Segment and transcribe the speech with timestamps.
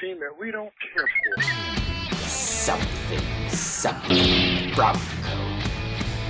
[0.00, 1.42] team that we don't care for.
[2.26, 3.20] Something,
[3.50, 5.00] something, Bronco.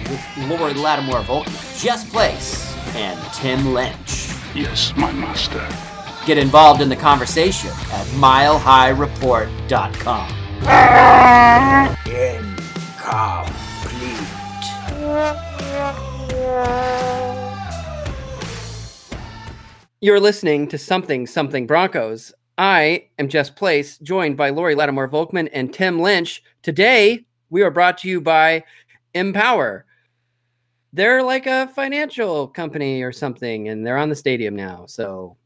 [0.08, 4.26] With Lori Lattimore Volkman, Jess Place, and Tim Lynch.
[4.54, 5.64] Yes, my master.
[6.26, 10.36] Get involved in the conversation at milehighreport.com.
[20.00, 22.32] You're listening to Something Something Broncos.
[22.60, 26.42] I am Jess Place, joined by Lori Lattimore Volkman and Tim Lynch.
[26.62, 28.64] Today, we are brought to you by
[29.14, 29.86] Empower.
[30.92, 34.84] They're like a financial company or something, and they're on the stadium now.
[34.84, 35.38] So,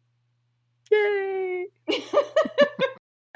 [0.90, 1.66] yay!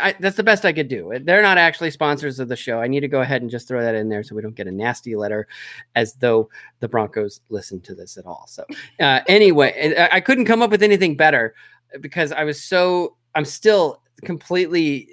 [0.01, 1.13] I, that's the best I could do.
[1.23, 2.81] They're not actually sponsors of the show.
[2.81, 4.67] I need to go ahead and just throw that in there so we don't get
[4.67, 5.47] a nasty letter
[5.95, 6.51] as though
[6.81, 8.45] the Broncos listen to this at all.
[8.49, 8.65] So,
[8.99, 11.55] uh, anyway, I, I couldn't come up with anything better
[12.01, 15.11] because I was so, I'm still completely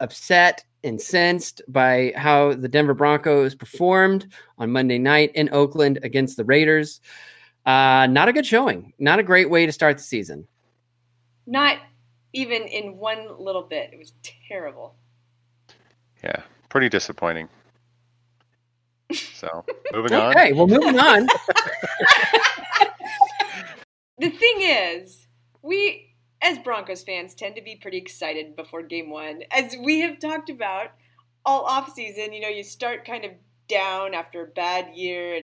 [0.00, 4.26] upset, incensed by how the Denver Broncos performed
[4.58, 7.00] on Monday night in Oakland against the Raiders.
[7.64, 8.92] Uh, not a good showing.
[8.98, 10.46] Not a great way to start the season.
[11.46, 11.78] Not
[12.34, 13.94] even in one little bit.
[13.94, 14.12] It was
[14.46, 14.94] terrible.
[16.22, 17.48] Yeah, pretty disappointing.
[19.14, 20.32] So, moving on.
[20.32, 21.26] Okay, well, moving on.
[24.18, 25.26] The thing is,
[25.60, 26.05] we
[26.42, 29.42] as Broncos fans tend to be pretty excited before game one.
[29.50, 30.92] As we have talked about
[31.44, 33.32] all off season, you know, you start kind of
[33.68, 35.40] down after a bad year.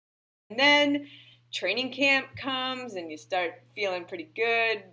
[0.49, 1.07] And then
[1.53, 4.83] training camp comes and you start feeling pretty good.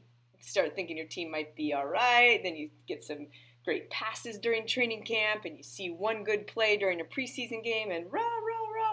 [0.40, 2.40] Start thinking your team might be all right.
[2.42, 3.26] Then you get some
[3.64, 7.90] great passes during training camp and you see one good play during a preseason game
[7.90, 8.22] and rah,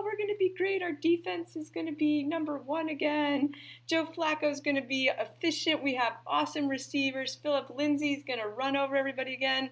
[0.05, 0.83] we're going to be great.
[0.83, 3.53] Our defense is going to be number one again.
[3.87, 5.83] Joe Flacco is going to be efficient.
[5.83, 7.35] We have awesome receivers.
[7.35, 9.71] Phillip Lindsay is going to run over everybody again.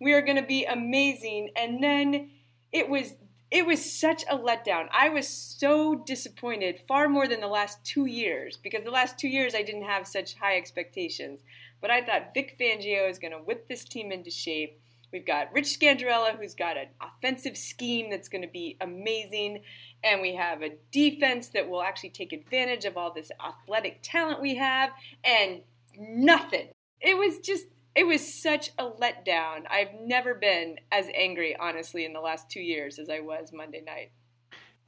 [0.00, 1.50] We are going to be amazing.
[1.54, 2.30] And then
[2.72, 3.14] it was
[3.48, 4.88] it was such a letdown.
[4.92, 9.28] I was so disappointed, far more than the last two years, because the last two
[9.28, 11.40] years I didn't have such high expectations.
[11.80, 14.80] But I thought Vic Fangio is going to whip this team into shape.
[15.16, 19.62] We've got Rich Scangarello, who's got an offensive scheme that's going to be amazing.
[20.04, 24.42] And we have a defense that will actually take advantage of all this athletic talent
[24.42, 24.90] we have.
[25.24, 25.62] And
[25.98, 26.68] nothing.
[27.00, 27.64] It was just,
[27.94, 29.62] it was such a letdown.
[29.70, 33.80] I've never been as angry, honestly, in the last two years as I was Monday
[33.86, 34.10] night.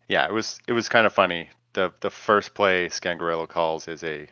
[0.09, 1.49] Yeah, it was it was kind of funny.
[1.73, 4.27] The the first play Scangarello calls is a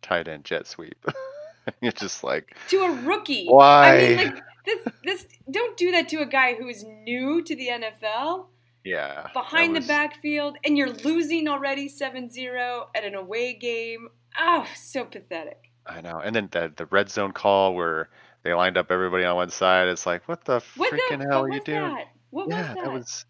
[0.00, 1.04] tight end jet sweep.
[1.82, 3.48] You're just like To a rookie.
[3.48, 3.96] Why?
[3.96, 7.56] I mean, like, this, this, don't do that to a guy who is new to
[7.56, 8.46] the NFL.
[8.84, 9.28] yeah.
[9.32, 14.08] behind that the was- backfield and you're losing already 7-0 at an away game.
[14.38, 15.70] Oh, so pathetic.
[15.86, 16.20] I know.
[16.20, 18.08] And then the the red zone call where
[18.44, 19.88] they lined up everybody on one side.
[19.88, 21.80] It's like, what the What freaking the hell what are you doing?
[21.80, 22.06] that?
[22.30, 22.84] What yeah, was that?
[22.84, 23.24] that was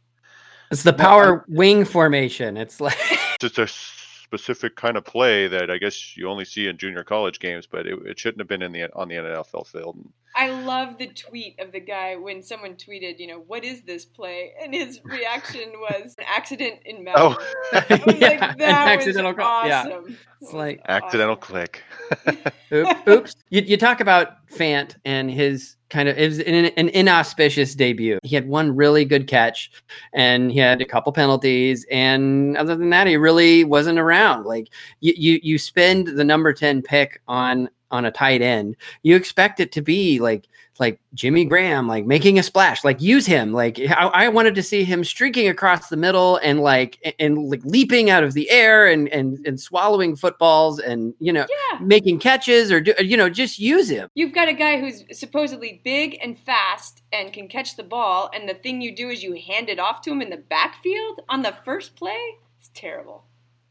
[0.70, 2.56] It's the Well, power wing formation.
[2.58, 2.98] It's like
[3.40, 7.38] just a specific kind of play that I guess you only see in junior college
[7.40, 9.98] games, but it, it shouldn't have been in the on the NFL field.
[10.34, 14.04] I love the tweet of the guy when someone tweeted, you know, what is this
[14.04, 14.52] play?
[14.62, 17.36] And his reaction was an accident in Melbourne.
[17.40, 20.00] Oh, I was Yeah, like, an accidental was call, yeah.
[20.40, 21.40] It's like- accidental awesome.
[21.40, 21.82] click.
[22.72, 23.36] Oop- oops.
[23.50, 28.18] You, you talk about Fant and his kind of it was an, an inauspicious debut.
[28.22, 29.70] He had one really good catch,
[30.14, 31.86] and he had a couple penalties.
[31.90, 34.44] And other than that, he really wasn't around.
[34.44, 34.68] Like
[35.00, 38.76] you, you, you spend the number ten pick on on a tight end.
[39.02, 40.48] You expect it to be like
[40.80, 43.52] like Jimmy Graham, like making a splash, like use him.
[43.52, 47.50] Like I, I wanted to see him streaking across the middle and like and, and
[47.50, 51.78] like leaping out of the air and and and swallowing footballs and you know Yeah.
[51.80, 54.08] making catches or do, you know just use him.
[54.14, 58.48] You've got a guy who's supposedly big and fast and can catch the ball, and
[58.48, 61.42] the thing you do is you hand it off to him in the backfield on
[61.42, 62.18] the first play?
[62.58, 63.24] It's terrible.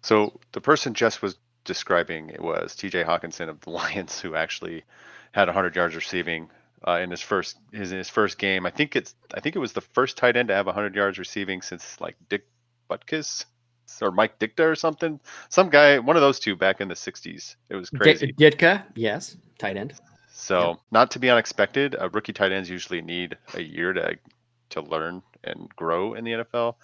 [0.04, 3.04] So the person Jess was describing it was T.J.
[3.04, 4.84] Hockenson of the Lions, who actually
[5.32, 6.50] had 100 yards receiving
[6.88, 8.66] uh, in his first his, his first game.
[8.66, 11.20] I think it's I think it was the first tight end to have 100 yards
[11.20, 12.46] receiving since like Dick
[12.90, 13.46] Butkus
[14.02, 15.20] or Mike Ditka or something.
[15.50, 17.56] Some guy, one of those two back in the 60s.
[17.70, 18.28] It was crazy.
[18.28, 19.94] D- Ditka, yes, tight end.
[20.34, 24.18] So not to be unexpected, uh, rookie tight ends usually need a year to
[24.72, 26.76] to learn and grow in the NFL.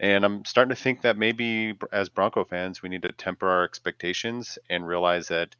[0.00, 3.64] And I'm starting to think that maybe as Bronco fans, we need to temper our
[3.64, 5.54] expectations and realize that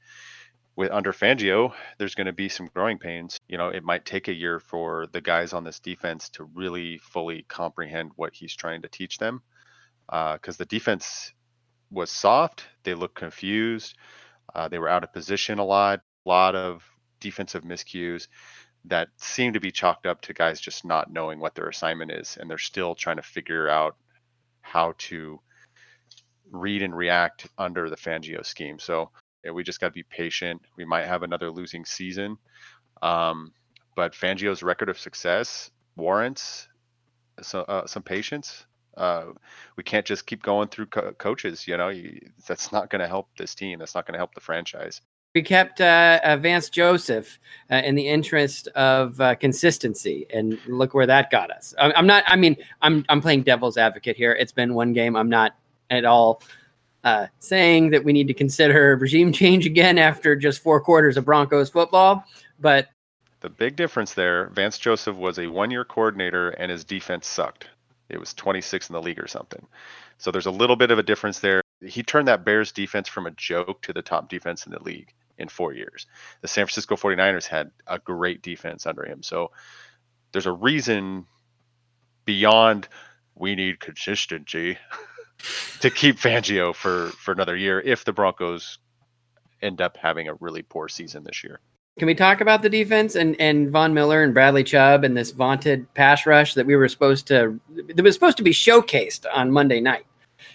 [0.76, 3.38] with under Fangio, there's going to be some growing pains.
[3.48, 6.96] You know, it might take a year for the guys on this defense to really
[6.96, 9.42] fully comprehend what he's trying to teach them.
[10.08, 11.34] Because the defense
[11.90, 13.94] was soft, they looked confused,
[14.54, 16.82] uh, they were out of position a lot, a lot of
[17.20, 18.26] defensive miscues
[18.86, 22.38] that seem to be chalked up to guys just not knowing what their assignment is,
[22.40, 23.96] and they're still trying to figure out
[24.70, 25.40] how to
[26.50, 28.78] read and react under the Fangio scheme.
[28.78, 29.10] So
[29.44, 30.62] yeah, we just got to be patient.
[30.76, 32.36] We might have another losing season,
[33.02, 33.52] um,
[33.96, 36.68] but Fangio's record of success warrants
[37.42, 38.66] so, uh, some patience.
[38.96, 39.26] Uh,
[39.76, 41.66] we can't just keep going through co- coaches.
[41.66, 43.78] You know, you, that's not going to help this team.
[43.78, 45.00] That's not going to help the franchise.
[45.32, 47.38] We kept uh, uh, Vance Joseph
[47.70, 51.72] uh, in the interest of uh, consistency, and look where that got us.
[51.78, 52.24] I'm, I'm not.
[52.26, 54.32] I mean, I'm I'm playing devil's advocate here.
[54.32, 55.14] It's been one game.
[55.14, 55.54] I'm not
[55.88, 56.42] at all
[57.04, 61.24] uh, saying that we need to consider regime change again after just four quarters of
[61.26, 62.24] Broncos football.
[62.58, 62.88] But
[63.40, 67.68] The big difference there, Vance Joseph was a one-year coordinator and his defense sucked.
[68.08, 69.64] It was 26 in the league or something.
[70.18, 71.62] So there's a little bit of a difference there.
[71.80, 75.12] He turned that Bears defense from a joke to the top defense in the league
[75.40, 76.06] in 4 years.
[76.42, 79.22] The San Francisco 49ers had a great defense under him.
[79.22, 79.50] So
[80.32, 81.26] there's a reason
[82.24, 82.88] beyond
[83.34, 84.78] we need consistency
[85.80, 88.78] to keep Fangio for for another year if the Broncos
[89.62, 91.60] end up having a really poor season this year.
[91.98, 95.32] Can we talk about the defense and, and Von Miller and Bradley Chubb and this
[95.32, 97.58] vaunted pass rush that we were supposed to
[97.94, 100.06] that was supposed to be showcased on Monday night?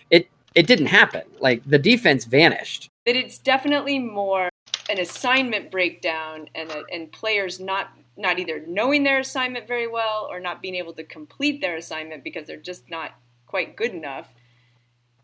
[0.09, 1.23] It it didn't happen.
[1.39, 2.89] Like the defense vanished.
[3.05, 4.49] That it's definitely more
[4.89, 10.27] an assignment breakdown and a, and players not not either knowing their assignment very well
[10.29, 13.11] or not being able to complete their assignment because they're just not
[13.45, 14.33] quite good enough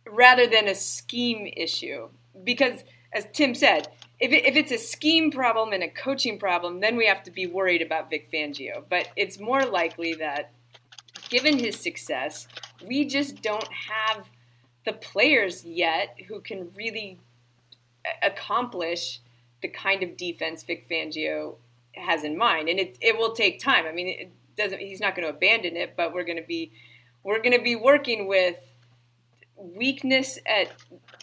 [0.05, 2.09] rather than a scheme issue.
[2.43, 3.87] Because as Tim said
[4.19, 7.31] if, it, if it's a scheme problem and a coaching problem then we have to
[7.31, 8.83] be worried about Vic Fangio.
[8.89, 10.51] But it's more likely that
[11.29, 12.47] given his success
[12.85, 14.27] we just don't have
[14.85, 17.19] the players yet who can really
[18.21, 19.19] accomplish
[19.61, 21.55] the kind of defense Vic Fangio
[21.95, 23.85] has in mind, and it it will take time.
[23.85, 24.79] I mean, it doesn't.
[24.79, 26.71] He's not going to abandon it, but we're going to be
[27.23, 28.57] we're going to be working with
[29.55, 30.71] weakness at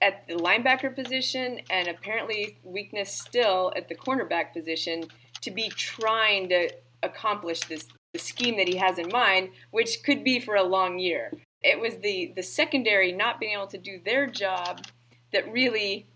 [0.00, 5.04] at the linebacker position, and apparently weakness still at the cornerback position
[5.40, 6.71] to be trying to
[7.02, 10.99] accomplish this the scheme that he has in mind, which could be for a long
[10.99, 11.33] year.
[11.62, 14.87] It was the the secondary not being able to do their job
[15.33, 16.07] that really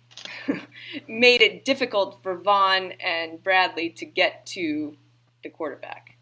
[1.08, 4.96] made it difficult for Von and Bradley to get to
[5.42, 6.16] the quarterback.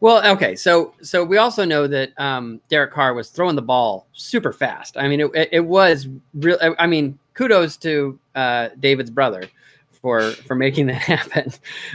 [0.00, 4.06] Well, okay, so so we also know that um, Derek Carr was throwing the ball
[4.12, 4.96] super fast.
[4.96, 6.58] I mean, it, it, was real.
[6.78, 9.44] I mean, kudos to uh, David's brother
[9.90, 11.50] for for making that happen.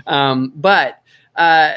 [0.07, 1.01] Um, but
[1.35, 1.73] uh,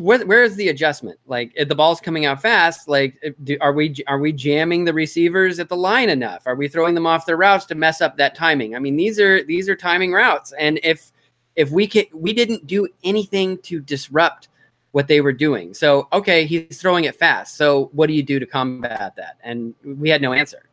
[0.00, 1.18] where, where is the adjustment?
[1.26, 2.88] Like, if the ball's coming out fast.
[2.88, 6.46] Like, do, are we are we jamming the receivers at the line enough?
[6.46, 8.74] Are we throwing them off their routes to mess up that timing?
[8.76, 11.12] I mean, these are these are timing routes, and if
[11.56, 14.48] if we can we didn't do anything to disrupt
[14.96, 15.74] what they were doing.
[15.74, 17.58] So, okay, he's throwing it fast.
[17.58, 19.36] So, what do you do to combat that?
[19.42, 20.70] And we had no answer.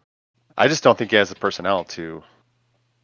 [0.57, 2.23] I just don't think he has the personnel to.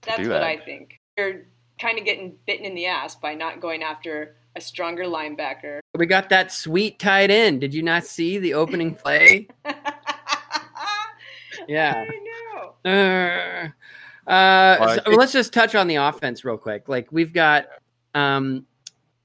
[0.03, 0.43] That's do what that.
[0.43, 0.97] I think.
[1.17, 1.41] You're
[1.77, 5.79] kind of getting bitten in the ass by not going after a stronger linebacker.
[5.96, 7.62] We got that sweet tight end.
[7.62, 9.48] Did you not see the opening play?
[11.70, 12.03] Yeah.
[12.10, 12.20] I
[12.56, 12.91] know.
[12.91, 16.89] Uh, uh, I so let's just touch on the offense real quick.
[16.89, 17.68] Like we've got
[18.15, 18.65] um,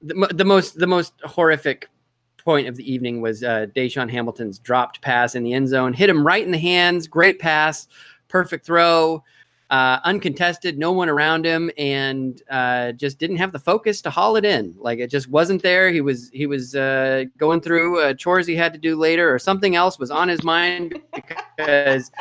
[0.01, 1.89] the, the most the most horrific
[2.37, 6.07] point of the evening was uh, DaeSean Hamilton's dropped pass in the end zone, hit
[6.07, 7.07] him right in the hands.
[7.07, 7.87] Great pass,
[8.27, 9.23] perfect throw,
[9.69, 14.35] uh, uncontested, no one around him, and uh, just didn't have the focus to haul
[14.35, 14.75] it in.
[14.77, 15.91] Like it just wasn't there.
[15.91, 19.39] He was he was uh, going through uh, chores he had to do later, or
[19.39, 22.11] something else was on his mind because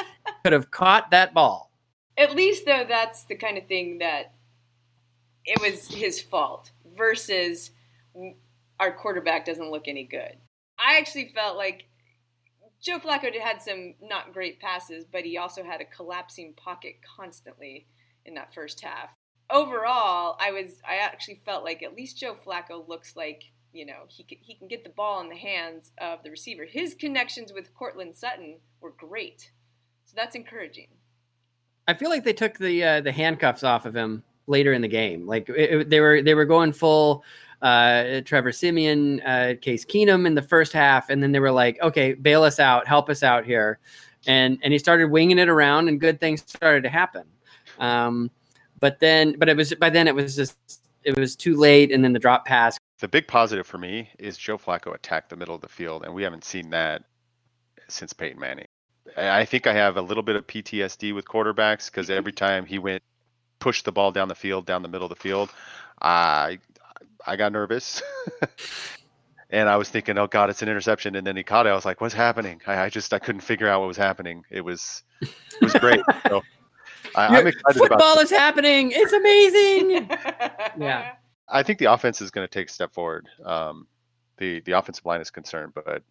[0.42, 1.70] could have caught that ball.
[2.16, 4.34] At least though, that's the kind of thing that
[5.44, 7.70] it was his fault versus
[8.80, 10.36] our quarterback doesn't look any good.
[10.78, 11.86] I actually felt like
[12.84, 17.86] Joe Flacco had some not great passes, but he also had a collapsing pocket constantly
[18.26, 19.14] in that first half.
[19.50, 24.04] Overall, I was I actually felt like at least Joe Flacco looks like you know
[24.08, 26.64] he can, he can get the ball in the hands of the receiver.
[26.66, 29.50] His connections with Courtland Sutton were great,
[30.04, 30.88] so that's encouraging.
[31.88, 34.88] I feel like they took the uh, the handcuffs off of him later in the
[34.88, 35.26] game.
[35.26, 37.24] Like it, it- they were they were going full
[37.64, 41.80] uh, Trevor Siemian, uh, Case Keenum in the first half, and then they were like,
[41.80, 43.78] "Okay, bail us out, help us out here,"
[44.26, 47.24] and and he started winging it around, and good things started to happen.
[47.78, 48.30] Um,
[48.80, 50.56] but then, but it was by then it was just
[51.04, 52.76] it was too late, and then the drop pass.
[52.98, 56.14] The big positive for me is Joe Flacco attacked the middle of the field, and
[56.14, 57.02] we haven't seen that
[57.88, 58.66] since Peyton Manning.
[59.16, 62.78] I think I have a little bit of PTSD with quarterbacks because every time he
[62.78, 63.02] went
[63.58, 65.50] push the ball down the field, down the middle of the field,
[66.02, 66.58] I
[67.26, 68.02] I got nervous.
[69.50, 71.16] and I was thinking, oh God, it's an interception.
[71.16, 71.70] And then he caught it.
[71.70, 72.60] I was like, what's happening?
[72.66, 74.44] I, I just I couldn't figure out what was happening.
[74.50, 76.00] It was it was great.
[76.28, 76.42] so
[77.14, 78.92] I, I'm excited about Football is happening.
[78.92, 80.08] It's amazing.
[80.78, 81.12] Yeah.
[81.48, 83.28] I think the offense is going to take a step forward.
[83.44, 83.86] Um,
[84.38, 86.02] the the offensive line is concerned, but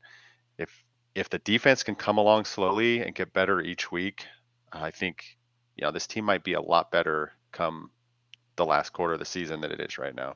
[0.58, 0.84] if
[1.16, 4.26] if the defense can come along slowly and get better each week,
[4.72, 5.38] I think
[5.76, 7.90] you know this team might be a lot better come
[8.56, 10.36] the last quarter of the season than it is right now.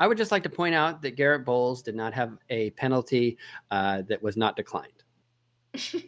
[0.00, 3.36] I would just like to point out that Garett Bolles did not have a penalty
[3.70, 5.04] uh, that was not declined.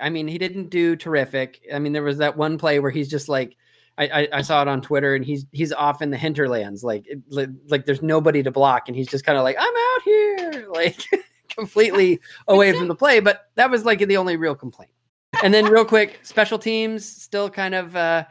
[0.00, 1.60] I mean, he didn't do terrific.
[1.74, 3.56] I mean, there was that one play where he's just like,
[3.98, 7.06] I, I, I saw it on Twitter, and he's he's off in the hinterlands, like
[7.06, 10.02] it, like, like there's nobody to block, and he's just kind of like, I'm out
[10.02, 11.04] here, like
[11.48, 13.20] completely away from the play.
[13.20, 14.92] But that was like the only real complaint.
[15.42, 17.96] And then, real quick, special teams still kind of.
[17.96, 18.24] Uh,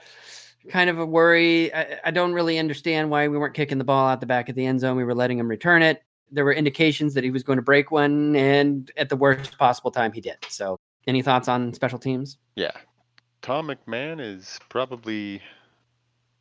[0.70, 1.74] kind of a worry.
[1.74, 4.56] I, I don't really understand why we weren't kicking the ball out the back of
[4.56, 4.98] the end zone.
[4.98, 6.04] We were letting him return it.
[6.32, 9.92] There were indications that he was going to break one, and at the worst possible
[9.92, 10.38] time, he did.
[10.48, 12.38] So, any thoughts on special teams?
[12.56, 12.72] Yeah,
[13.42, 15.42] Tom McMahon is probably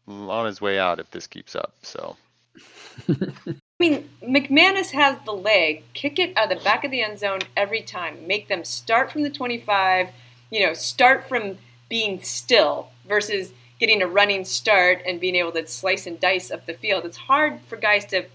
[0.07, 1.75] on his way out if this keeps up.
[1.83, 2.17] So
[3.09, 5.85] I mean, McManus has the leg.
[5.95, 8.27] Kick it out of the back of the end zone every time.
[8.27, 10.09] Make them start from the 25,
[10.51, 11.59] you know, start from
[11.89, 16.67] being still versus getting a running start and being able to slice and dice up
[16.67, 17.05] the field.
[17.07, 18.27] It's hard for guys to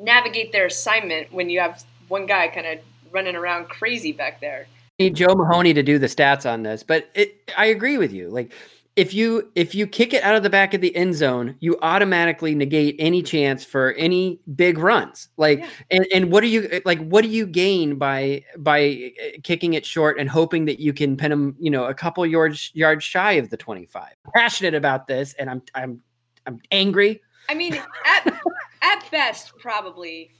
[0.00, 2.78] navigate their assignment when you have one guy kind of
[3.12, 4.66] running around crazy back there.
[4.98, 8.28] need Joe Mahoney to do the stats on this, but it, I agree with you.
[8.28, 8.52] Like
[8.96, 11.76] if you if you kick it out of the back of the end zone, you
[11.82, 15.28] automatically negate any chance for any big runs.
[15.36, 15.68] Like Yeah.
[15.90, 19.84] and, and what do you like what do you gain by by uh, kicking it
[19.84, 23.32] short and hoping that you can pin them, you know, a couple yards yards shy
[23.32, 24.10] of the 25.
[24.34, 26.00] Passionate about this and I'm I'm
[26.46, 27.20] I'm angry.
[27.48, 27.74] I mean,
[28.06, 28.40] at
[28.82, 30.30] at best, probably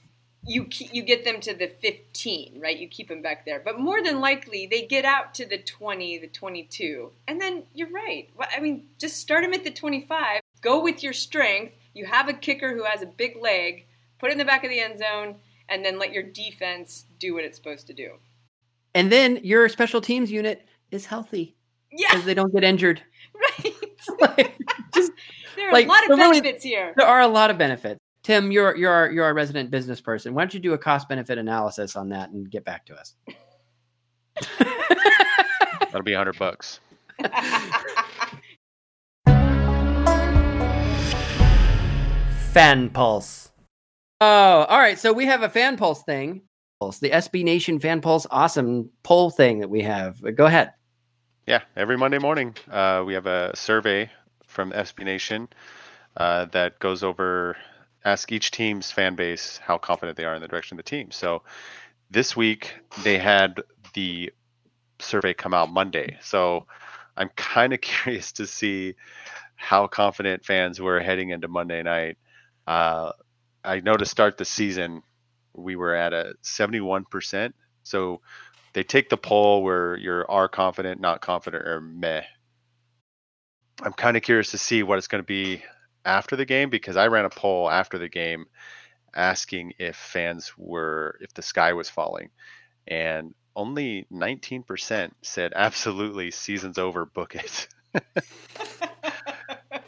[0.47, 2.77] you you get them to the 15, right?
[2.77, 6.19] You keep them back there, but more than likely they get out to the 20,
[6.19, 8.29] the 22, and then you're right.
[8.55, 10.41] I mean, just start them at the 25.
[10.61, 11.73] Go with your strength.
[11.93, 13.85] You have a kicker who has a big leg.
[14.19, 15.35] Put it in the back of the end zone,
[15.69, 18.13] and then let your defense do what it's supposed to do.
[18.93, 21.55] And then your special teams unit is healthy
[21.91, 23.01] Yeah, because they don't get injured.
[23.35, 23.73] right.
[24.19, 24.55] Like,
[24.93, 25.11] just
[25.55, 26.93] there are like, a lot of really- benefits here.
[26.95, 27.99] There are a lot of benefits.
[28.25, 30.33] Tim, you're you're our, you're our resident business person.
[30.33, 33.13] Why don't you do a cost benefit analysis on that and get back to us?
[35.79, 36.79] that'll be a hundred bucks.
[42.51, 43.51] Fan Pulse.
[44.19, 44.97] Oh, all right.
[44.97, 46.41] So we have a Fan Pulse thing.
[46.79, 50.19] Pulse, the SB Nation Fan Pulse awesome poll thing that we have.
[50.35, 50.73] Go ahead.
[51.45, 54.09] Yeah, every Monday morning uh, we have a survey
[54.47, 55.47] from SB Nation
[56.17, 57.55] uh, that goes over
[58.05, 61.11] ask each team's fan base how confident they are in the direction of the team.
[61.11, 61.41] So
[62.11, 63.61] this week they had
[63.95, 64.31] the
[64.99, 66.17] survey come out Monday.
[66.21, 66.67] So
[67.17, 68.95] I'm kind of curious to see
[69.55, 72.17] how confident fans were heading into Monday night.
[72.67, 73.11] Uh,
[73.63, 75.01] I know to start the season,
[75.53, 77.53] we were at a 71%.
[77.83, 78.21] So
[78.73, 82.21] they take the poll where you're are confident, not confident, or meh.
[83.81, 85.63] I'm kind of curious to see what it's going to be
[86.05, 88.45] after the game because I ran a poll after the game
[89.13, 92.29] asking if fans were if the sky was falling
[92.87, 97.67] and only 19% said absolutely season's over book it.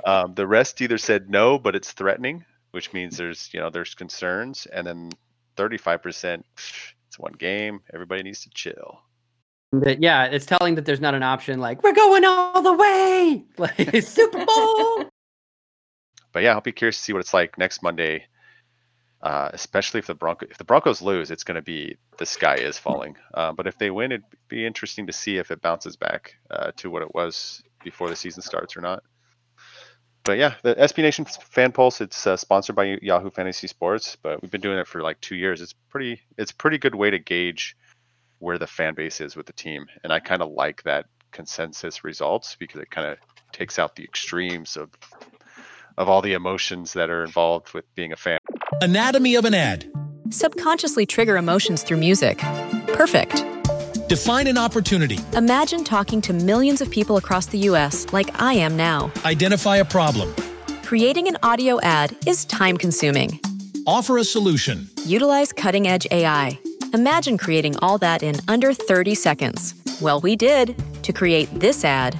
[0.05, 3.93] Um, the rest either said no but it's threatening which means there's you know there's
[3.93, 5.09] concerns and then
[5.57, 9.01] 35% it's one game everybody needs to chill.
[9.73, 13.43] But yeah, it's telling that there's not an option like we're going all the way,
[13.57, 15.09] like Super Bowl.
[16.37, 18.27] But yeah, I'll be curious to see what it's like next Monday.
[19.23, 20.15] Uh, especially if the
[20.47, 23.15] if the Broncos lose, it's going to be the sky is falling.
[23.33, 26.69] Uh, but if they win, it'd be interesting to see if it bounces back uh,
[26.77, 29.01] to what it was before the season starts or not.
[30.25, 34.39] But yeah, the SB Nation Fan Pulse it's uh, sponsored by Yahoo Fantasy Sports, but
[34.39, 35.59] we've been doing it for like two years.
[35.59, 37.75] It's pretty it's pretty good way to gauge
[38.37, 42.03] where the fan base is with the team, and I kind of like that consensus
[42.03, 43.17] results because it kind of
[43.51, 44.91] takes out the extremes of
[45.97, 48.39] of all the emotions that are involved with being a fan.
[48.81, 49.91] Anatomy of an ad.
[50.29, 52.37] Subconsciously trigger emotions through music.
[52.93, 53.43] Perfect.
[54.07, 55.19] Define an opportunity.
[55.33, 59.11] Imagine talking to millions of people across the US like I am now.
[59.25, 60.33] Identify a problem.
[60.83, 63.39] Creating an audio ad is time consuming.
[63.85, 64.87] Offer a solution.
[65.05, 66.59] Utilize cutting edge AI.
[66.93, 69.73] Imagine creating all that in under 30 seconds.
[70.01, 72.19] Well, we did to create this ad.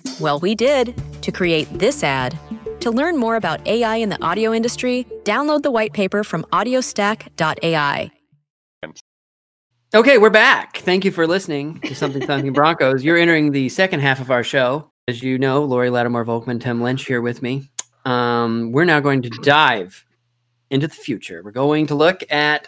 [0.21, 2.37] Well, we did to create this ad.
[2.81, 8.11] To learn more about AI in the audio industry, download the white paper from audiostack.ai.
[9.93, 10.77] Okay, we're back.
[10.77, 13.03] Thank you for listening to Something Something Broncos.
[13.03, 14.91] You're entering the second half of our show.
[15.07, 17.71] As you know, Lori Lattimore Volkman, Tim Lynch here with me.
[18.05, 20.05] Um, we're now going to dive
[20.69, 21.41] into the future.
[21.43, 22.67] We're going to look at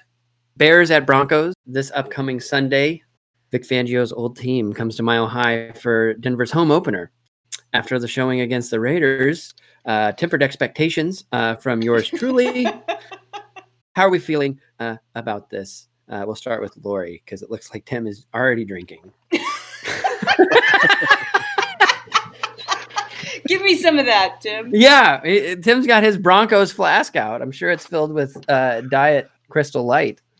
[0.58, 3.04] Bears at Broncos this upcoming Sunday.
[3.52, 7.12] Vic Fangio's old team comes to Mile High for Denver's home opener.
[7.74, 9.54] After the showing against the Raiders,
[9.86, 12.64] uh, tempered expectations uh, from yours truly.
[13.96, 15.88] How are we feeling uh, about this?
[16.10, 19.12] Uh, we'll start with Lori because it looks like Tim is already drinking.
[23.48, 24.70] Give me some of that, Tim.
[24.74, 27.42] Yeah, i- i- Tim's got his Broncos flask out.
[27.42, 30.22] I'm sure it's filled with uh, Diet Crystal Light.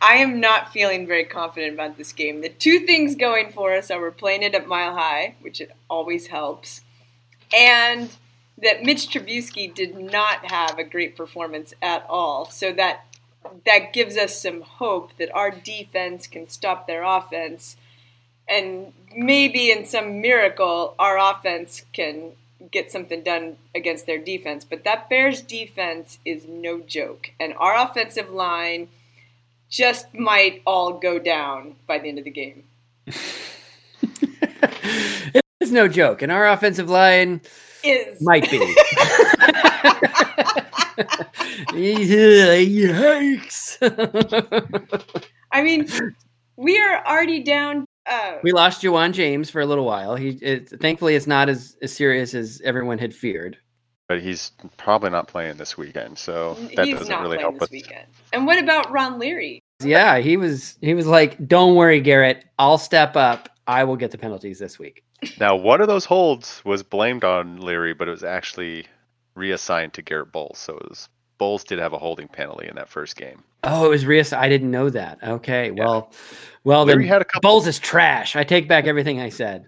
[0.00, 2.40] I am not feeling very confident about this game.
[2.40, 5.72] The two things going for us are we're playing it at Mile High, which it
[5.90, 6.80] always helps,
[7.54, 8.10] and
[8.62, 12.46] that Mitch Trubisky did not have a great performance at all.
[12.46, 13.04] So that
[13.66, 17.76] that gives us some hope that our defense can stop their offense,
[18.48, 22.32] and maybe in some miracle our offense can
[22.70, 24.64] get something done against their defense.
[24.64, 28.88] But that Bears defense is no joke, and our offensive line
[29.70, 32.64] just might all go down by the end of the game.
[35.60, 37.42] It's no joke, and our offensive line
[37.84, 38.58] Is might be.
[41.76, 43.76] Yikes!
[45.52, 45.86] I mean,
[46.56, 47.84] we are already down.
[48.06, 50.16] Uh, we lost Ja'Wuan James for a little while.
[50.16, 53.58] He, it, thankfully, it's not as, as serious as everyone had feared.
[54.10, 57.68] But he's probably not playing this weekend, so that he's doesn't not really help this
[57.68, 57.70] us.
[57.70, 58.06] weekend.
[58.32, 59.62] And what about Ron Leary?
[59.80, 60.76] Yeah, he was.
[60.80, 62.44] He was like, "Don't worry, Garrett.
[62.58, 63.48] I'll step up.
[63.68, 65.04] I will get the penalties this week."
[65.38, 68.86] Now, one of those holds was blamed on Leary, but it was actually
[69.36, 70.58] reassigned to Garett Bolles.
[70.58, 73.44] So it was Bolles did have a holding penalty in that first game.
[73.62, 74.32] Oh, it was Rios.
[74.32, 75.18] I didn't know that.
[75.22, 76.12] Okay, well,
[76.64, 77.12] well Leary then.
[77.12, 77.48] had a couple.
[77.48, 78.34] Bolles is trash.
[78.34, 79.66] I take back everything I said.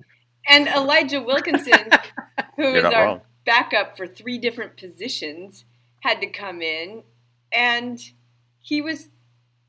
[0.49, 1.79] And Elijah Wilkinson,
[2.57, 3.21] who You're is not our wrong.
[3.45, 5.65] Backup for three different positions,
[6.01, 7.03] had to come in,
[7.53, 8.01] and
[8.61, 9.09] he was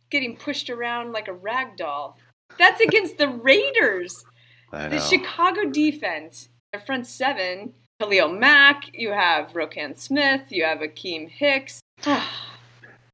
[0.10, 2.18] getting pushed around like a rag doll.
[2.58, 4.24] That's against the Raiders.
[4.72, 5.00] The.
[5.00, 11.84] Chicago defense, their front seven, Khalil Mack, you have Roquan Smith, you have Akiem Hicks,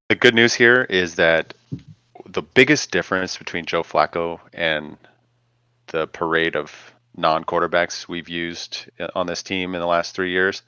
[0.10, 1.54] The good news here is that
[2.26, 4.98] the biggest difference between Joe Flacco and
[5.88, 10.62] the parade of non-quarterbacks we've used uh, on this team in the last three years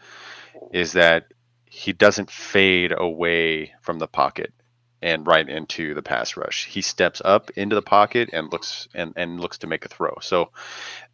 [0.71, 1.25] is that
[1.65, 4.54] he doesn't fade away from the pocket
[5.01, 6.65] and right into the pass rush.
[6.65, 10.17] He steps up into the pocket and looks and, and looks to make a throw.
[10.21, 10.51] So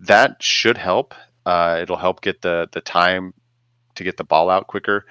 [0.02, 1.14] that should help.
[1.46, 3.34] Uh, it'll help get the the time
[3.96, 5.06] to get the ball out quicker.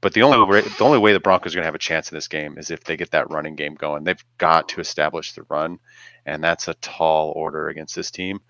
[0.00, 2.12] But the only way, the only way the Broncos are going to have a chance
[2.12, 4.04] in this game is if they get that running game going.
[4.04, 5.78] They've got to establish the run,
[6.26, 8.40] and that's a tall order against this team.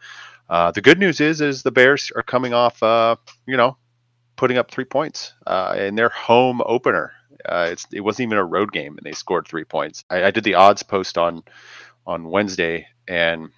[0.48, 3.76] Uh, the good news is, is the Bears are coming off, uh, you know,
[4.37, 7.12] putting up three points uh, in their home opener.
[7.44, 10.04] Uh, it wasn't even a road game, and they scored three points.
[10.11, 11.42] I, I did the odds post on
[12.07, 13.48] on Wednesday, and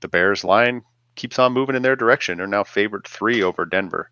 [0.00, 0.82] the Bears line
[1.16, 2.38] keeps on moving in their direction.
[2.38, 4.10] They're now favored three over Denver,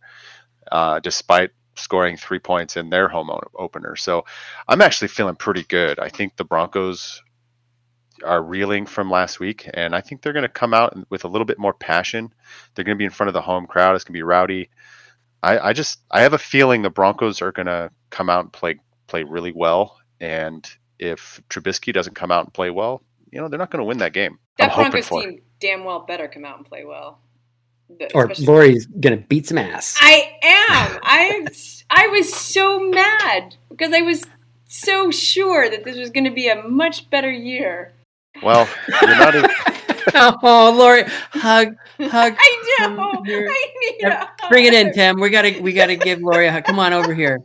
[0.73, 3.97] uh, despite scoring three points in their home opener.
[3.97, 4.25] So
[4.69, 5.99] I'm actually feeling pretty good.
[5.99, 7.23] I think the Broncos
[8.25, 11.29] are reeling from last week, and I think they're going to come out with a
[11.29, 12.33] little bit more passion.
[12.75, 13.95] They're going to be in front of the home crowd.
[13.95, 14.71] It's going to be rowdy.
[15.43, 18.53] I, I just I have a feeling the Broncos are going to come out and
[18.53, 19.99] play play really well.
[20.21, 23.85] And if Trubisky doesn't come out and play well, you know they're not going to
[23.85, 24.39] win that game.
[24.59, 27.19] That I'm Broncos team damn well better come out and play well.
[27.99, 29.99] The- Or especially- Lori's gonna beat some ass.
[30.01, 30.99] I am.
[31.03, 31.47] I
[31.91, 34.25] I was so mad because I was
[34.67, 37.93] so sure that this was going to be a much better year.
[38.43, 38.69] Well,
[39.03, 39.35] you're not.
[39.35, 39.51] As,
[40.15, 42.37] oh, Lori, hug, hug.
[42.39, 42.95] I do.
[43.01, 44.93] I need Yeah, a Bring it in.
[44.93, 45.21] Tim.
[45.21, 46.65] We gotta we gotta give Lori a hug.
[46.65, 47.41] Come on over here.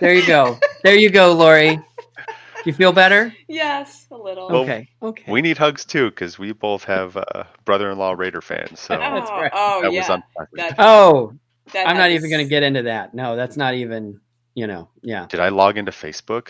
[0.00, 0.58] There you go.
[0.84, 1.76] There you go, Lori.
[1.76, 3.34] Do you feel better?
[3.48, 4.48] Yes, a little.
[4.48, 4.88] Well, Okay.
[5.02, 5.32] Okay.
[5.32, 8.80] we need hugs too because we both have uh, brother-in-law Raider fans.
[8.80, 9.50] So oh, That's right.
[9.54, 10.00] oh, that yeah.
[10.00, 10.74] was unpleasant.
[10.78, 11.32] Oh,
[11.72, 13.14] that I'm not even gonna get into that.
[13.14, 14.20] No, that's not even.
[14.54, 14.88] You know.
[15.02, 15.26] Yeah.
[15.28, 16.48] Did I log into Facebook?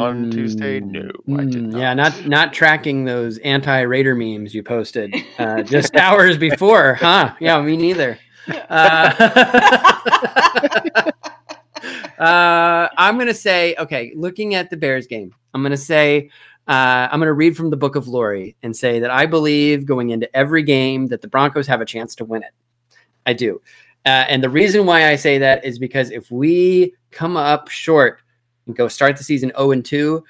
[0.00, 0.80] On Tuesday?
[0.80, 1.80] Mm, No, I did mm, not.
[1.80, 7.34] Yeah, not not tracking those anti-Raider memes you posted uh, just hours before, huh?
[7.40, 8.18] Yeah, me neither.
[8.68, 8.68] Uh,
[12.18, 16.30] uh, I'm gonna say, okay, looking at the Bears game, I'm gonna say,
[16.68, 20.10] uh, I'm gonna read from the Book of Lori and say that I believe going
[20.10, 22.52] into every game that the Broncos have a chance to win it.
[23.26, 23.60] I do.
[24.06, 28.20] Uh, and the reason why I say that is because if we come up short
[28.66, 30.24] and go start the season 0 and 2,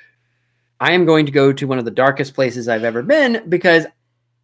[0.81, 3.87] I am going to go to one of the darkest places I've ever been because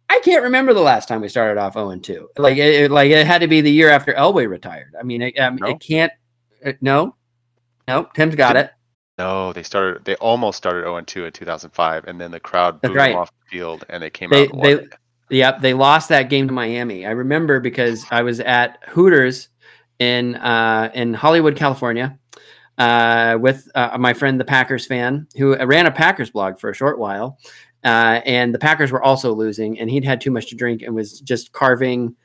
[0.09, 2.29] I can't remember the last time we started off 0 and 2.
[2.37, 4.93] Like it, it- like it had to be the year after Elway retired.
[4.99, 5.67] I mean, it, um, No.
[5.67, 6.11] it can't.
[6.65, 7.15] uh, no,
[7.87, 8.07] no.
[8.15, 8.71] Tim's got it.
[9.17, 10.03] No, they started.
[10.05, 13.09] They almost started 0 and 2 in 2005, and then the crowd booed right.
[13.09, 14.61] them off the field, and they came They- out.
[14.61, 14.87] They-.
[15.29, 17.05] Yep, they lost that game to Miami.
[17.05, 19.47] I remember because I was at Hooters
[19.99, 22.19] in uh, in Hollywood, California,
[22.81, 26.73] uh, with uh, my friend, the Packers fan, who ran a Packers blog for a
[26.73, 27.37] short while.
[27.83, 30.95] Uh, and the Packers were also losing, and he'd had too much to drink and
[30.95, 32.15] was just carving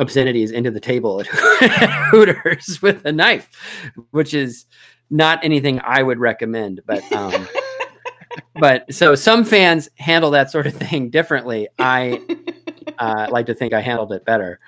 [0.00, 1.26] obscenities into the table at
[2.10, 3.48] Hooters with a knife,
[4.10, 4.66] which is
[5.10, 6.80] not anything I would recommend.
[6.84, 7.46] But um,
[8.60, 11.68] but so some fans handle that sort of thing differently.
[11.78, 12.20] I
[12.98, 14.58] uh, like to think I handled it better.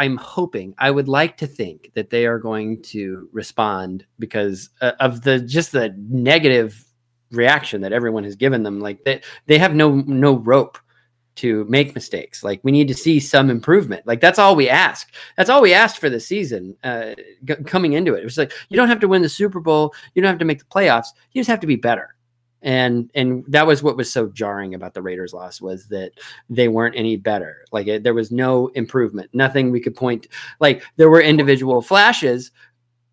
[0.00, 4.92] I'm hoping, I would like to think that they are going to respond because uh,
[4.98, 6.82] of the just the negative
[7.30, 8.80] reaction that everyone has given them.
[8.80, 10.78] Like they, they have no no rope
[11.36, 12.42] to make mistakes.
[12.42, 14.06] Like we need to see some improvement.
[14.06, 15.12] Like that's all we ask.
[15.36, 18.20] That's all we asked for the season uh, g- coming into it.
[18.20, 19.92] It was like you don't have to win the Super Bowl.
[20.14, 21.08] You don't have to make the playoffs.
[21.32, 22.16] You just have to be better.
[22.62, 26.12] And and that was what was so jarring about the Raiders loss was that
[26.50, 27.64] they weren't any better.
[27.72, 29.30] Like it, there was no improvement.
[29.32, 30.26] Nothing we could point.
[30.60, 32.50] Like there were individual flashes,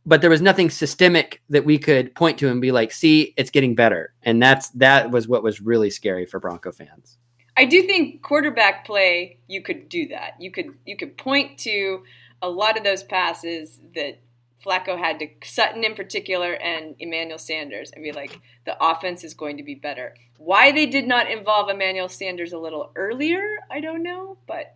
[0.06, 3.50] but there was nothing systemic that we could point to and be like, "See, it's
[3.50, 7.18] getting better." And that's that was what was really scary for Bronco fans.
[7.58, 10.34] I do think quarterback play you could do that.
[10.40, 12.04] You could you could point to
[12.42, 14.20] a lot of those passes that
[14.66, 19.34] Flacco had to Sutton in particular and Emmanuel Sanders and be like the offense is
[19.34, 20.16] going to be better.
[20.38, 24.76] Why they did not involve Emmanuel Sanders a little earlier, I don't know, but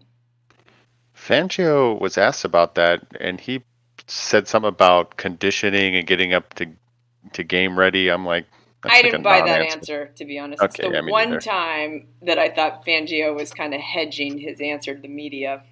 [1.15, 3.63] Fangio was asked about that, and he
[4.07, 6.67] said something about conditioning and getting up to
[7.33, 8.09] to game ready.
[8.09, 8.47] I'm like,
[8.81, 10.11] that's I like didn't buy that non-answer.
[10.15, 10.63] to be honest.
[10.63, 11.41] It's the yeah, one neither.
[11.41, 15.63] time that I thought Fangio was kind of hedging his answer to the media.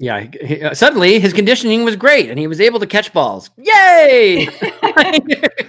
[0.00, 3.12] Yeah, he- he- uh, suddenly his conditioning was great and he was able to catch
[3.12, 3.50] balls.
[3.56, 4.46] Yay!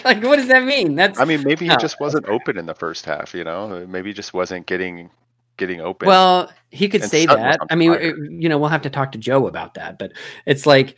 [0.05, 0.95] like, what does that mean?
[0.95, 3.33] That's I mean, maybe he No, just wasn't open in the first half.
[3.33, 5.09] You know, maybe he just wasn't getting
[5.57, 6.07] getting open.
[6.07, 7.57] Well, he could And say that.
[7.69, 8.13] I mean, fire.
[8.13, 9.97] uh, you know, we'll have to talk to Joe about that.
[9.99, 10.13] But
[10.45, 10.95] it's like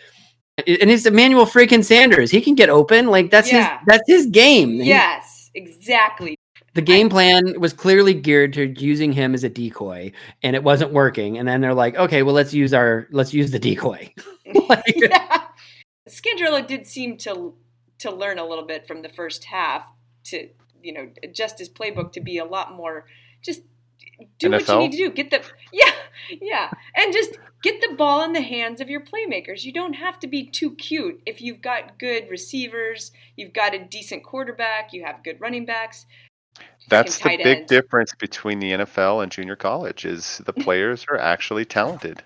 [0.58, 2.30] And it's Emmanuel freaking Sanders.
[2.32, 3.08] He can get open.
[3.08, 3.78] Like that's Yeah.
[3.80, 4.72] his that's his game.
[4.74, 6.38] Yes, exactly.
[6.74, 10.94] The game plan was clearly geared to using him as a decoy, and it wasn't
[10.94, 11.38] working.
[11.38, 14.14] And then they're like, okay, well let's use our let's use the decoy.
[14.70, 15.44] Like- yeah.
[16.10, 17.54] Scangarello did seem to
[18.00, 19.86] to learn a little bit from the first half
[20.26, 20.50] to
[20.82, 23.06] you know adjust his playbook to be a lot more
[23.44, 23.62] just
[24.40, 25.10] do what you need to do.
[25.12, 25.42] Get the
[25.74, 25.92] yeah
[26.42, 29.64] yeah and just get the ball in the hands of your playmakers.
[29.64, 33.80] You don't have to be too cute if you've got good receivers, you've got a
[33.80, 36.06] decent quarterback, you have good running backs.
[36.90, 37.70] That's the big ends.
[37.70, 42.22] difference between the NFL and junior college is the players are actually talented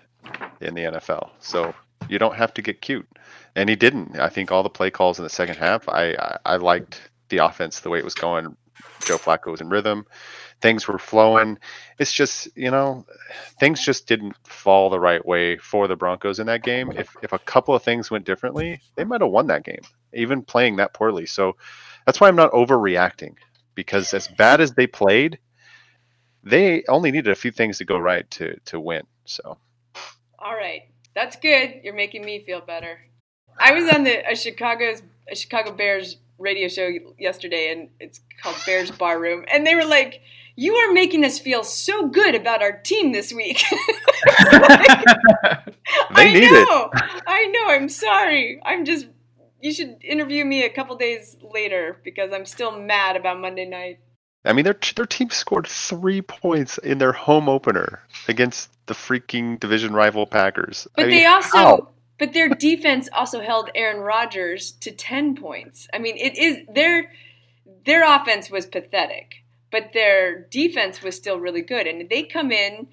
[0.60, 1.30] in the NFL.
[1.38, 1.74] So
[2.08, 3.08] you don't have to get cute.
[3.54, 4.18] And he didn't.
[4.18, 7.38] I think all the play calls in the second half, I I, I liked the
[7.38, 8.56] offense the way it was going.
[9.04, 10.06] Joe Flacco was in rhythm.
[10.60, 11.58] Things were flowing.
[11.98, 13.04] It's just, you know,
[13.60, 16.92] things just didn't fall the right way for the Broncos in that game.
[16.92, 20.42] If if a couple of things went differently, they might have won that game, even
[20.42, 21.26] playing that poorly.
[21.26, 21.56] So
[22.04, 23.36] that's why I'm not overreacting
[23.76, 25.38] because as bad as they played,
[26.42, 29.04] they only needed a few things to go right to to win.
[29.26, 29.58] So
[30.40, 30.82] All right,
[31.14, 31.82] that's good.
[31.84, 32.98] You're making me feel better.
[33.60, 38.56] I was on the a Chicago's a Chicago Bears radio show yesterday, and it's called
[38.66, 40.20] Bears Bar Room, and they were like,
[40.56, 43.62] "You are making us feel so good about our team this week."
[46.10, 46.68] They I need it.
[46.68, 46.90] know.
[47.26, 47.68] I know.
[47.68, 48.60] I'm sorry.
[48.64, 49.06] I'm just.
[49.60, 53.98] You should interview me a couple days later because I'm still mad about Monday night.
[54.44, 59.58] I mean, their their team scored three points in their home opener against the freaking
[59.58, 60.86] division rival Packers.
[60.94, 61.88] But I mean, they also, how?
[62.18, 65.88] but their defense also held Aaron Rodgers to ten points.
[65.92, 67.10] I mean, it is their
[67.84, 69.42] their offense was pathetic,
[69.72, 71.88] but their defense was still really good.
[71.88, 72.86] And they come in,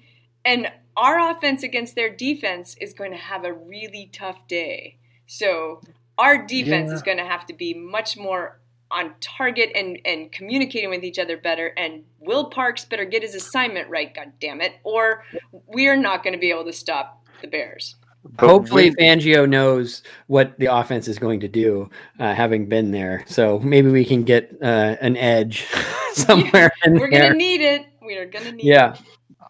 [0.44, 4.98] and our offense against their defense is going to have a really tough day.
[5.26, 5.80] So
[6.18, 10.90] our defense is going to have to be much more on target and and communicating
[10.90, 11.68] with each other better.
[11.76, 14.14] And Will Parks better get his assignment right.
[14.14, 15.24] God damn it, or
[15.66, 17.96] we are not going to be able to stop the Bears.
[18.36, 22.90] But Hopefully, when- Fangio knows what the offense is going to do, uh, having been
[22.90, 23.24] there.
[23.26, 25.66] So maybe we can get uh, an edge
[26.12, 27.22] somewhere in We're there.
[27.22, 27.86] gonna need it.
[28.04, 29.00] We are gonna need yeah, it.
[29.00, 29.06] Yeah.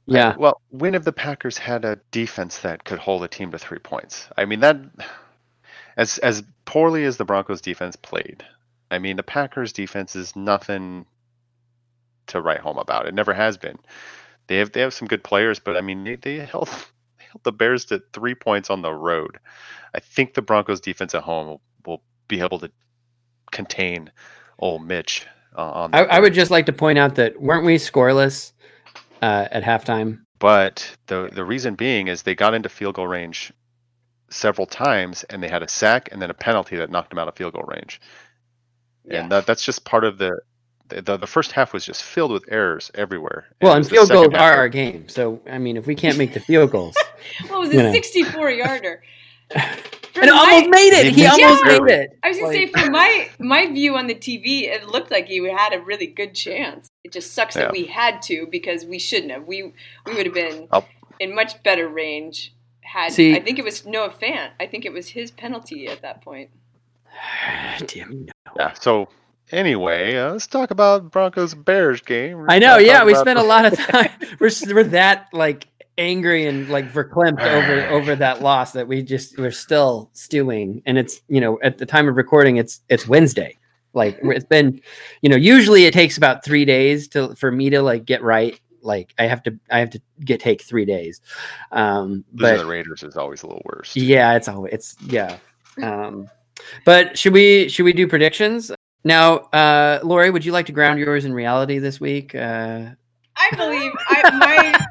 [0.07, 0.35] Yeah.
[0.38, 3.79] Well, when have the Packers had a defense that could hold a team to three
[3.79, 4.29] points?
[4.37, 4.77] I mean that
[5.97, 8.45] as as poorly as the Broncos defense played,
[8.91, 11.07] I mean the Packers defense is nothing
[12.29, 13.07] to write home about.
[13.07, 13.79] It never has been.
[14.47, 16.69] They have they have some good players, but I mean they, they held
[17.19, 19.39] they held the Bears to three points on the road.
[19.95, 22.71] I think the Broncos defense at home will, will be able to
[23.53, 24.11] contain
[24.59, 25.27] old Mitch
[25.57, 25.95] uh, on.
[25.95, 28.53] I, I would just like to point out that weren't we scoreless
[29.23, 30.21] uh, at halftime?
[30.39, 33.53] But the the reason being is they got into field goal range
[34.35, 37.29] several times, and they had a sack and then a penalty that knocked them out
[37.29, 38.01] of field goal range.
[39.05, 39.23] Yeah.
[39.23, 40.40] And that, that's just part of the,
[40.88, 43.47] the the the first half was just filled with errors everywhere.
[43.62, 45.09] Well, and field goals are our game.
[45.09, 46.97] So I mean, if we can't make the field goals,
[47.49, 47.92] What was you a know.
[47.92, 49.03] 64 yarder?
[50.14, 51.07] For and almost made it.
[51.14, 52.18] He He almost it made it.
[52.23, 55.27] I was gonna Like- say, from my my view on the TV, it looked like
[55.27, 56.88] he had a really good chance.
[57.03, 57.62] It just sucks Yeah.
[57.62, 59.44] that we had to because we shouldn't have.
[59.47, 59.73] We
[60.07, 60.87] we would have been I'll-
[61.18, 63.12] in much better range had.
[63.12, 64.51] See- I think it was Noah Fant.
[64.61, 66.51] I think it was his penalty at that point.
[67.87, 68.29] Damn you.
[68.59, 68.73] Yeah.
[68.75, 69.09] So
[69.53, 72.38] anyway, uh, let's talk about Broncos Bears game.
[72.38, 72.77] We're I know.
[72.79, 74.11] Yeah, we spent the- a lot of time.
[74.40, 79.38] We're we're that like angry and like verklempt over over that loss that we just
[79.38, 80.83] we're still stewing.
[80.87, 83.59] And it's you know at the time of recording, it's it's Wednesday.
[83.97, 84.81] Like it's been,
[85.23, 88.59] you know, usually it takes about three days to for me to like get right.
[88.85, 91.20] Like I have to I have to get take three days.
[91.73, 93.97] Um, but the Raiders is always a little worse.
[93.97, 95.38] yeah, it's always it's yeah.
[95.83, 96.29] Um,
[96.85, 98.70] but should we should we do predictions
[99.05, 99.37] now?
[99.53, 102.35] Uh, Lori, would you like to ground yours in reality this week?
[102.35, 102.90] Uh,
[103.37, 104.31] I believe I,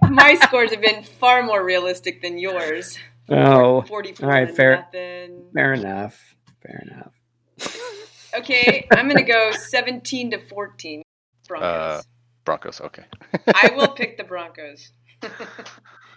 [0.01, 2.97] my my scores have been far more realistic than yours.
[3.29, 4.77] oh, 44 all right, fair.
[4.77, 5.45] nothing.
[5.53, 6.35] fair enough.
[6.61, 7.13] Fair enough.
[8.35, 11.03] Okay, I'm gonna go 17 to 14.
[11.47, 11.65] Broncos.
[11.65, 12.01] Uh,
[12.45, 12.81] Broncos.
[12.81, 13.03] Okay.
[13.55, 14.91] I will pick the Broncos.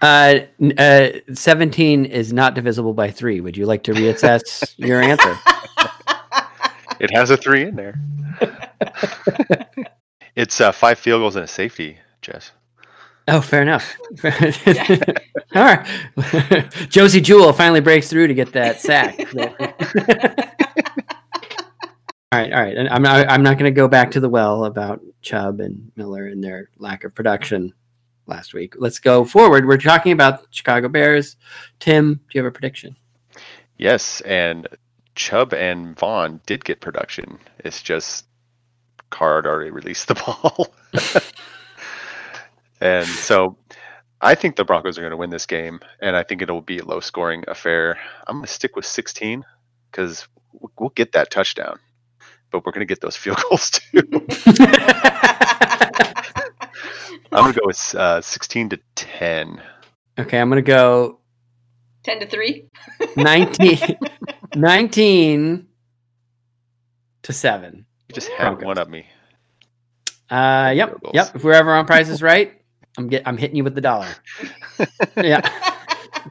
[0.02, 0.40] Uh,
[0.76, 3.40] uh, seventeen is not divisible by three.
[3.40, 5.38] Would you like to reassess your answer?
[7.00, 7.98] It has a three in there.
[10.34, 12.52] it's uh, five field goals and a safety, Jess.
[13.28, 13.96] Oh, fair enough.
[15.54, 15.86] All right.
[16.88, 19.18] Josey Jewell finally breaks through to get that sack.
[22.36, 22.76] All right, all right.
[22.76, 25.90] And I'm not I'm not going to go back to the well about Chubb and
[25.96, 27.72] Miller and their lack of production
[28.26, 28.74] last week.
[28.76, 29.66] Let's go forward.
[29.66, 31.36] We're talking about Chicago Bears.
[31.78, 32.94] Tim, do you have a prediction?
[33.78, 34.68] Yes, and
[35.14, 37.38] Chubb and Von did get production.
[37.60, 38.26] It's just
[39.08, 40.74] Carr already released the ball.
[42.82, 43.56] and so
[44.20, 46.80] I think the Broncos are going to win this game, and I think it'll be
[46.80, 47.98] a low scoring affair.
[48.26, 49.42] I'm going to stick with 16
[49.90, 50.28] because
[50.78, 51.78] we'll get that touchdown,
[52.50, 54.02] but we're going to get those field goals too.
[57.32, 59.60] I'm going to go with uh, 16 to 10.
[60.18, 61.20] Okay, I'm gonna go
[62.04, 62.64] 10 to 3.
[63.16, 63.78] 19,
[64.54, 65.66] 19
[67.22, 67.84] to seven.
[68.08, 68.64] You just had Broncos.
[68.64, 69.06] one up me.
[70.30, 71.34] Uh, yep, yep.
[71.34, 72.62] If we're ever on Price is Right,
[72.96, 74.08] I'm get I'm hitting you with the dollar.
[75.16, 75.46] yeah,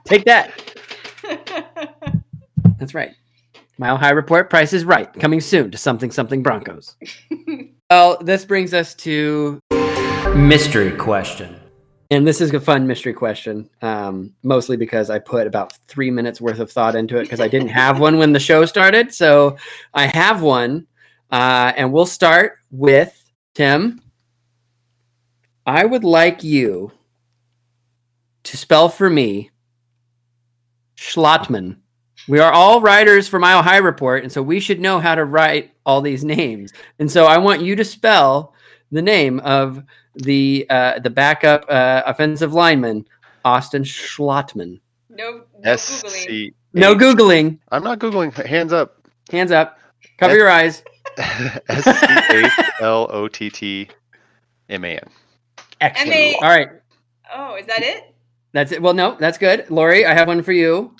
[0.05, 0.51] take that.
[2.79, 3.11] That's right.
[3.77, 6.95] Mile High Report Price is Right coming soon to something something Broncos.
[7.89, 9.59] well, this brings us to
[10.35, 11.59] mystery question.
[12.11, 16.39] And this is a fun mystery question, um, mostly because I put about three minutes
[16.39, 19.13] worth of thought into it because I didn't have one when the show started.
[19.13, 19.57] So
[19.93, 20.85] I have one,
[21.31, 24.01] uh, and we'll start with Tim.
[25.65, 26.91] I would like you
[28.43, 29.49] to spell for me
[30.95, 31.77] Schlottman.
[32.27, 35.25] We are all writers for Mile High Report, and so we should know how to
[35.25, 36.73] write all these names.
[36.99, 38.53] And so I want you to spell
[38.91, 39.83] the name of
[40.15, 43.07] the uh, the backup uh, offensive lineman,
[43.43, 44.79] Austin Schlottman.
[45.09, 46.53] No, no S Googling.
[46.73, 47.59] No googling.
[47.71, 48.33] I'm not googling.
[48.45, 49.07] Hands up.
[49.31, 49.79] Hands up.
[50.17, 50.83] Cover S- your eyes.
[51.17, 53.87] S C H L O T T
[54.69, 55.09] M A N.
[55.81, 56.35] Excellent.
[56.41, 56.69] All right.
[57.33, 58.15] Oh, is that it?
[58.53, 58.81] That's it.
[58.81, 59.69] Well, no, that's good.
[59.69, 60.95] Lori, I have one for you.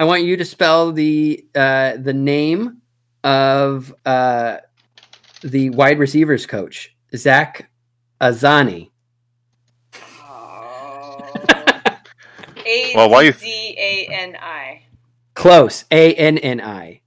[0.00, 2.78] I want you to spell the uh, the name
[3.22, 4.56] of uh,
[5.42, 7.70] the wide receivers coach, Zach
[8.22, 8.88] Azzanni.
[10.22, 11.20] Oh.
[12.66, 14.82] A Well, while you- Z A N I.
[15.34, 15.84] Close.
[15.90, 17.02] A N N I.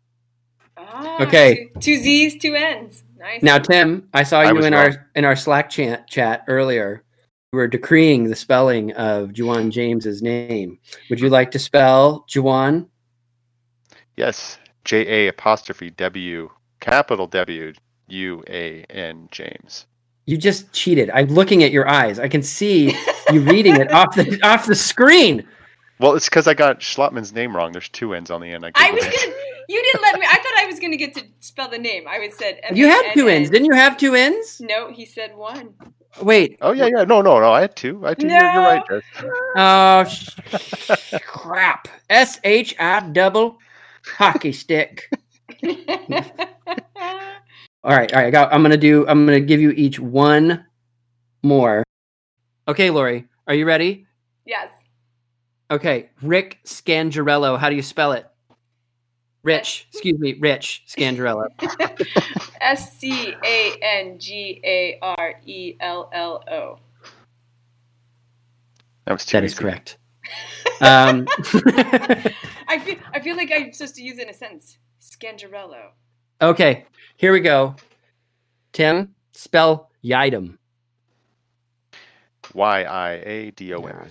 [0.78, 1.70] Ah, Okay.
[1.76, 3.04] Two, two Z's, two N's.
[3.18, 3.42] Nice.
[3.42, 4.74] Now, Tim, I saw I you in wrong.
[4.74, 7.04] our in our Slack chat chat earlier.
[7.54, 10.80] You were decreeing the spelling of Ja'Wuan James's name.
[11.12, 12.88] Would you like to spell Ja'Wuan?
[14.18, 14.58] Yes.
[14.86, 17.72] J A apostrophe W capital W
[18.08, 19.86] U A N James.
[20.26, 21.12] You just cheated.
[21.12, 22.18] I'm looking at your eyes.
[22.18, 22.96] I can see
[23.32, 25.48] you reading it off the off the screen.
[26.00, 27.72] Well, it's because I got Schlottman's name wrong.
[27.72, 28.66] There's two N's on the end.
[28.66, 29.14] I, I was it.
[29.16, 29.36] gonna.
[29.70, 30.26] You didn't let me.
[30.28, 32.06] I thought I was gonna get to spell the name.
[32.10, 32.62] I would said.
[32.74, 33.36] You had two M-A-N-N.
[33.36, 33.50] ends.
[33.52, 34.60] Didn't you have two ends?
[34.60, 35.76] No, he said one.
[36.22, 36.58] Wait.
[36.62, 37.04] Oh yeah, yeah.
[37.04, 37.52] No, no, no.
[37.52, 38.06] I had two.
[38.06, 38.28] I had two.
[38.28, 39.02] You're, you're right, Jess.
[39.56, 41.88] Oh sh- crap.
[42.10, 43.58] S H I double
[44.06, 45.10] hockey stick.
[47.86, 48.28] All right, all right.
[48.28, 49.06] I got, I'm gonna do.
[49.10, 50.66] I'm gonna give you each one
[51.42, 51.84] more.
[52.70, 54.08] Okay, Lori, are you ready?
[54.46, 54.70] yes.
[55.70, 57.58] Okay, Rick Scangarello.
[57.60, 58.26] How do you spell it?
[59.44, 59.88] Rich.
[59.92, 61.48] Excuse me, Rich Scangarello.
[62.62, 66.80] S C A N G A R E L L O.
[69.06, 69.62] That was too That is easy.
[69.62, 69.98] correct.
[70.82, 71.28] Um,
[72.68, 72.96] I feel.
[73.14, 74.78] I feel like I'm supposed to use it in a sentence.
[75.00, 75.92] Scangarello.
[76.42, 77.76] okay, here we go.
[78.74, 80.58] Tim, spell Yiadom.
[82.54, 84.10] Y I A D O M.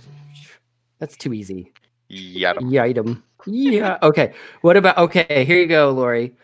[0.98, 1.72] That's too easy.
[2.12, 2.70] Yadam.
[2.70, 3.22] Yidam.
[3.46, 3.98] Yeah.
[4.02, 4.32] Okay.
[4.60, 4.98] What about?
[4.98, 6.34] Okay, here you go, Lori.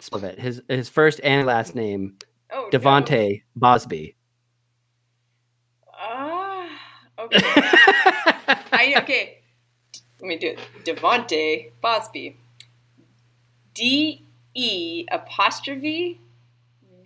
[0.00, 0.38] Spell it.
[0.38, 2.16] His his first and last name,
[2.52, 2.68] Oh.
[2.72, 2.78] no.
[2.78, 4.14] De'Vante Bausby.
[5.92, 6.68] Ah.
[7.18, 7.40] okay.
[8.72, 9.38] I okay.
[10.20, 10.58] Let me do it.
[10.84, 12.36] De'Vante Bausby.
[13.74, 14.22] D
[14.54, 16.20] E apostrophe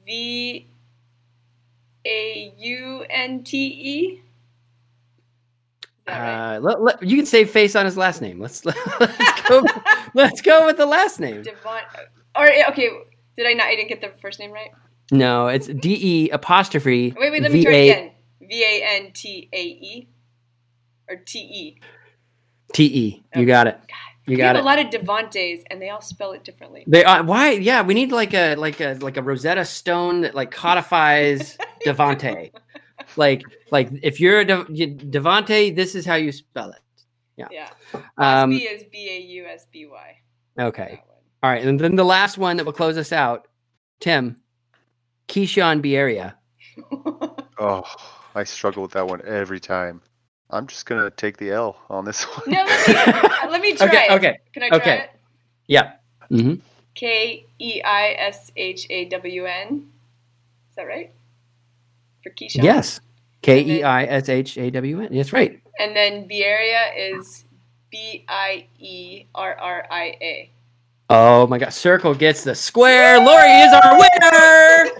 [0.06, 0.66] V
[2.06, 4.22] A U N T E.
[6.10, 6.56] That right?
[6.56, 8.40] Uh, let, let- you can save face on his last name.
[8.40, 8.64] Let's
[9.00, 9.64] let's go.
[10.14, 11.42] let's go with the last name.
[11.42, 11.80] Devon.
[12.36, 12.90] Or okay.
[13.36, 13.66] Did I not?
[13.68, 14.70] I didn't get the first name right.
[15.12, 17.14] No, it's D E apostrophe.
[17.18, 17.42] Wait, wait.
[17.42, 18.12] Let me try again.
[18.40, 20.08] V A N T A E.
[21.08, 21.80] Or T E.
[22.72, 23.22] T E.
[23.34, 23.78] You got it.
[24.26, 24.60] You We got have it.
[24.60, 26.84] a lot of Devontes, and they all spell it differently.
[26.86, 27.52] They are why?
[27.52, 32.52] Yeah, we need like a like a like a Rosetta Stone that like codifies Devante.
[33.16, 36.78] Like like if you're a De- Devante, this is how you spell it.
[37.36, 37.70] Yeah.
[38.18, 40.16] Um, Bausby is B A U S B Y.
[40.58, 41.02] okay.
[41.42, 43.48] All right, and then the last one that will close us out,
[43.98, 44.36] Tim,
[45.28, 46.34] Keishawn Bierria.
[47.62, 47.82] Oh,
[48.34, 50.00] I struggle with that one every time.
[50.48, 52.42] I'm just gonna take the L on this one.
[52.46, 52.94] No, let me,
[53.50, 54.12] let me try Okay, it.
[54.12, 54.98] okay, Can I try okay.
[55.00, 55.10] it?
[55.66, 55.92] Yeah.
[56.30, 56.54] hmm
[56.94, 59.90] K E I S H A W N.
[60.70, 61.12] Is that right?
[62.22, 62.62] For Keishawn?
[62.62, 63.00] Yes.
[63.42, 65.14] K E I S H A W N.
[65.14, 65.60] That's right.
[65.78, 67.44] And then Bierria is
[67.90, 70.50] B I E R R I A.
[71.08, 73.18] Oh my god, circle gets the square.
[73.18, 74.90] Lori is our winner.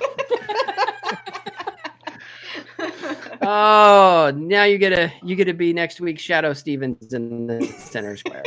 [3.42, 7.62] oh, now you get to you get to be next week's Shadoe Stevens in the
[7.66, 8.42] center square.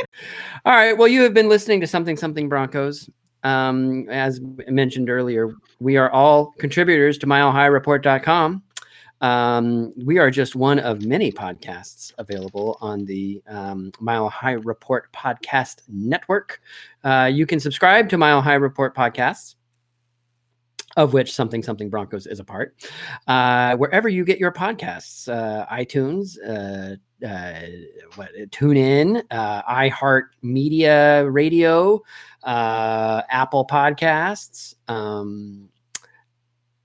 [0.64, 0.92] All right.
[0.92, 3.08] Well, you have been listening to something something Broncos.
[3.44, 8.62] Um, as mentioned earlier, we are all contributors to MileHighReport.com.
[9.24, 15.10] Um, we are just one of many podcasts available on the um, Mile High Report
[15.14, 16.60] Podcast Network.
[17.02, 19.54] Uh, you can subscribe to Mile High Report podcasts,
[20.98, 22.74] of which Something Something Broncos is a part,
[23.26, 26.96] uh, wherever you get your podcasts uh, iTunes, uh,
[27.26, 27.60] uh,
[28.16, 32.02] what, tune in, uh, iHeart Media Radio,
[32.42, 34.74] uh, Apple Podcasts.
[34.86, 35.70] Um,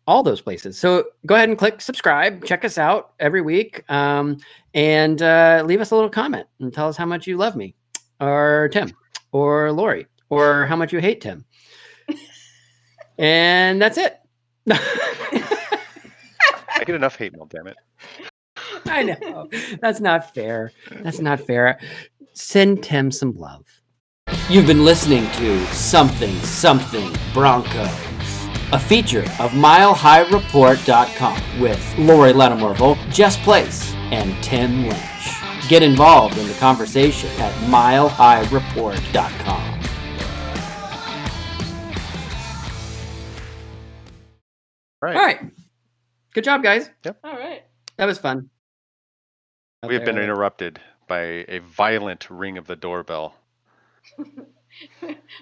[0.10, 0.76] all those places.
[0.76, 2.44] So go ahead and click subscribe.
[2.44, 4.38] Check us out every week, um,
[4.74, 7.76] and uh, leave us a little comment and tell us how much you love me,
[8.20, 8.92] or Tim,
[9.32, 11.46] or Lori, or how much you hate Tim.
[13.20, 14.20] and that's it.
[14.72, 14.80] I
[16.80, 17.78] get enough hate mail, damn it.
[18.86, 19.48] I know
[19.80, 20.72] that's not fair.
[21.02, 21.80] That's not fair.
[22.34, 23.68] Send Tim some love.
[24.50, 28.09] You've been listening to Something Something Broncos,
[28.72, 34.98] a feature of MileHighReport.com with Lori Lattimore Volk, Jess Place, and Tim Lynch.
[35.68, 39.80] Get involved in the conversation at MileHighReport.com.
[45.02, 45.16] Right.
[45.16, 45.40] All right.
[46.34, 46.90] Good job, guys.
[47.06, 47.20] Yep.
[47.24, 47.64] All right.
[47.98, 48.50] That was fun.
[49.88, 53.34] We have been interrupted by a violent ring of the doorbell.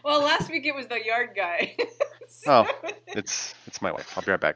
[0.03, 1.75] well, last week it was the yard guy.
[2.45, 2.67] Oh,
[3.17, 4.13] it's it's my wife.
[4.15, 4.55] I'll be right back.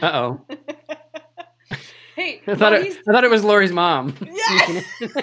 [0.00, 0.40] Uh oh.
[2.16, 4.14] hey, I thought it, I thought it was Lori's mom.
[4.26, 4.84] Yes!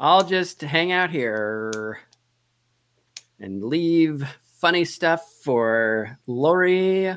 [0.00, 1.98] I'll just hang out here
[3.40, 4.22] and leave
[4.60, 7.08] funny stuff for Lori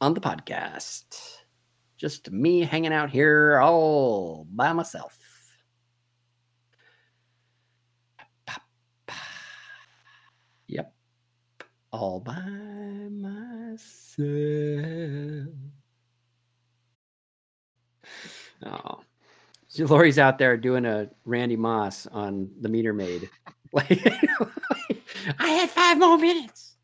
[0.00, 1.38] on the podcast.
[1.96, 5.16] Just me hanging out here all by myself.
[10.66, 10.92] Yep.
[11.94, 12.34] All by
[13.08, 13.78] myself.
[18.66, 19.00] Oh.
[19.68, 23.30] So Lori's out there doing a Randy Moss on the meter maid.
[23.72, 24.06] Like,
[25.40, 26.76] I had five more minutes.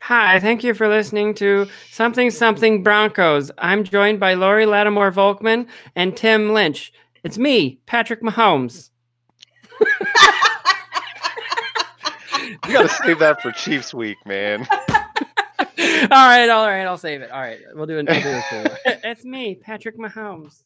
[0.00, 3.50] Hi, thank you for listening to Something Something Broncos.
[3.58, 6.90] I'm joined by Lori Lattimore Volkman and Tim Lynch.
[7.22, 8.88] It's me, Patrick Mahomes.
[12.66, 14.66] You gotta save that for Chiefs week, man.
[14.90, 15.06] all
[16.10, 17.30] right, all right, I'll save it.
[17.30, 18.06] All right, we'll do it.
[18.08, 18.72] We'll do it.
[19.04, 20.62] it's me, Patrick Mahomes.